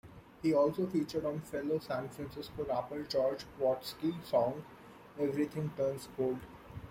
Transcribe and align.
He 0.41 0.51
also 0.51 0.87
featured 0.87 1.25
on 1.25 1.41
fellow 1.41 1.77
San 1.77 2.09
Francisco 2.09 2.63
Rapper 2.67 3.03
George 3.03 3.45
Watsky's 3.59 4.27
song 4.29 4.63
Everything 5.19 5.71
Turns 5.77 6.09
Gold. 6.17 6.39